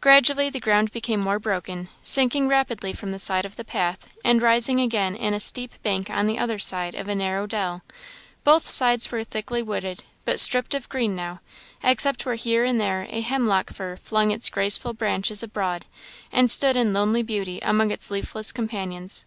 [0.00, 4.42] Gradually the ground became more broken, sinking rapidly from the side of the path, and
[4.42, 7.82] rising again in a steep bank on the other side of a narrow dell;
[8.42, 11.38] both sides were thickly wooded, but stripped of green now,
[11.80, 15.86] except where here and there a hemlock fir flung its graceful branches abroad,
[16.32, 19.24] and stood in lonely beauty among its leafless companions.